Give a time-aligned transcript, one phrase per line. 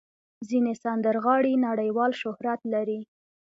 [0.49, 2.99] ځینې سندرغاړي نړیوال شهرت لري.